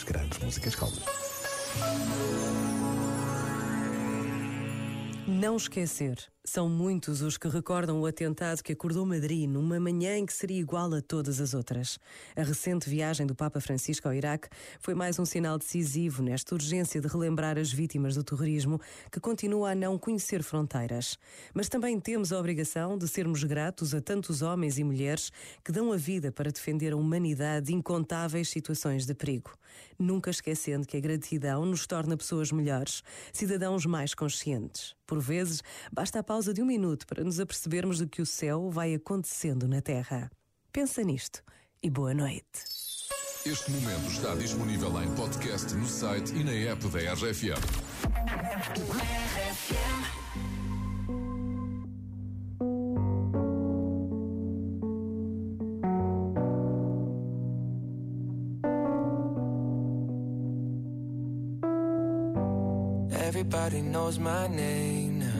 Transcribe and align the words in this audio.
das 0.00 0.04
grandes 0.04 0.38
músicas 0.38 0.74
calmas. 0.74 1.04
Não 5.26 5.56
esquecer. 5.56 6.16
São 6.52 6.68
muitos 6.68 7.22
os 7.22 7.38
que 7.38 7.46
recordam 7.46 8.00
o 8.00 8.06
atentado 8.06 8.60
que 8.60 8.72
acordou 8.72 9.06
Madrid 9.06 9.48
numa 9.48 9.78
manhã 9.78 10.16
em 10.16 10.26
que 10.26 10.32
seria 10.32 10.58
igual 10.58 10.92
a 10.92 11.00
todas 11.00 11.40
as 11.40 11.54
outras. 11.54 11.96
A 12.34 12.42
recente 12.42 12.90
viagem 12.90 13.24
do 13.24 13.36
Papa 13.36 13.60
Francisco 13.60 14.08
ao 14.08 14.14
Iraque 14.14 14.48
foi 14.80 14.92
mais 14.92 15.16
um 15.20 15.24
sinal 15.24 15.56
decisivo 15.56 16.24
nesta 16.24 16.52
urgência 16.52 17.00
de 17.00 17.06
relembrar 17.06 17.56
as 17.56 17.72
vítimas 17.72 18.16
do 18.16 18.24
terrorismo 18.24 18.80
que 19.12 19.20
continua 19.20 19.70
a 19.70 19.74
não 19.76 19.96
conhecer 19.96 20.42
fronteiras. 20.42 21.16
Mas 21.54 21.68
também 21.68 22.00
temos 22.00 22.32
a 22.32 22.40
obrigação 22.40 22.98
de 22.98 23.06
sermos 23.06 23.44
gratos 23.44 23.94
a 23.94 24.00
tantos 24.00 24.42
homens 24.42 24.76
e 24.76 24.82
mulheres 24.82 25.30
que 25.64 25.70
dão 25.70 25.92
a 25.92 25.96
vida 25.96 26.32
para 26.32 26.50
defender 26.50 26.92
a 26.92 26.96
humanidade 26.96 27.66
de 27.66 27.74
incontáveis 27.74 28.48
situações 28.48 29.06
de 29.06 29.14
perigo. 29.14 29.52
Nunca 29.96 30.30
esquecendo 30.30 30.84
que 30.84 30.96
a 30.96 31.00
gratidão 31.00 31.64
nos 31.64 31.86
torna 31.86 32.16
pessoas 32.16 32.50
melhores, 32.50 33.04
cidadãos 33.32 33.86
mais 33.86 34.14
conscientes. 34.14 34.96
Por 35.10 35.18
vezes, 35.18 35.60
basta 35.92 36.20
a 36.20 36.22
pausa 36.22 36.39
de 36.48 36.62
um 36.62 36.66
minuto 36.66 37.06
para 37.06 37.22
nos 37.22 37.38
apercebermos 37.38 37.98
do 37.98 38.08
que 38.08 38.22
o 38.22 38.26
céu 38.26 38.70
vai 38.70 38.94
acontecendo 38.94 39.68
na 39.68 39.82
Terra. 39.82 40.30
Pensa 40.72 41.02
nisto 41.02 41.42
e 41.82 41.90
boa 41.90 42.14
noite. 42.14 42.64
Este 43.44 43.70
momento 43.70 44.06
está 44.10 44.34
disponível 44.34 44.90
em 45.02 45.14
podcast 45.14 45.74
no 45.74 45.86
site 45.86 46.32
e 46.34 46.42
na 46.42 46.52
app 46.52 46.86
da 46.88 47.12
RFM. 47.14 47.60
Everybody 63.12 63.80
knows 63.82 64.18
my 64.18 64.48
name 64.48 65.20
now, 65.20 65.39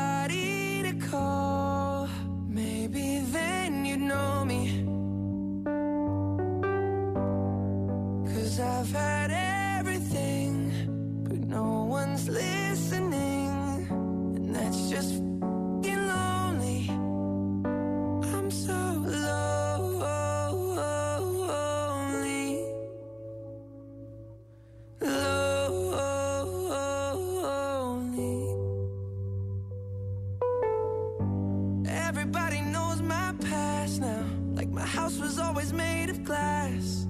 past 33.81 34.01
now. 34.01 34.23
Like 34.53 34.69
my 34.69 34.85
house 34.85 35.17
was 35.17 35.39
always 35.39 35.73
made 35.73 36.09
of 36.09 36.23
glass. 36.23 37.07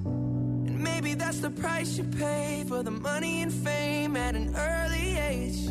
And 0.68 0.80
maybe 0.80 1.16
that's 1.16 1.40
the 1.40 1.50
price 1.50 1.98
you 1.98 2.06
pay 2.06 2.64
for 2.68 2.82
the 2.84 2.92
money 2.92 3.42
and 3.42 3.52
fame 3.52 4.16
at 4.16 4.36
an 4.36 4.56
early 4.56 5.18
age. 5.18 5.68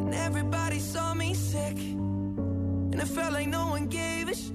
And 0.00 0.14
everybody 0.14 0.78
saw 0.78 1.14
me 1.14 1.34
sick. 1.34 1.78
And 2.92 3.00
it 3.04 3.08
felt 3.16 3.32
like 3.32 3.48
no 3.48 3.66
one 3.74 3.86
gave 3.86 4.28
a 4.28 4.34
sh. 4.34 4.50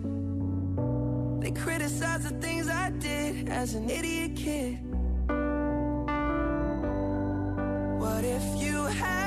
They 1.41 1.51
criticized 1.63 2.23
the 2.29 2.35
things 2.45 2.67
I 2.67 2.89
did 2.89 3.47
as 3.49 3.73
an 3.75 3.89
idiot 3.89 4.35
kid. 4.35 4.79
What 8.01 8.23
if 8.23 8.45
you 8.63 8.77
had 9.01 9.26